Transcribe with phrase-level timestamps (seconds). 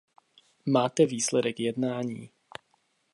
[0.65, 2.29] Máte výsledek jednání.